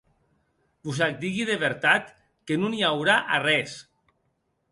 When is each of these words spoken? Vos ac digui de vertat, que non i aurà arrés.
Vos 0.87 1.01
ac 1.07 1.19
digui 1.25 1.43
de 1.49 1.57
vertat, 1.65 2.09
que 2.51 2.57
non 2.63 2.75
i 2.79 2.83
aurà 2.89 3.21
arrés. 3.39 3.79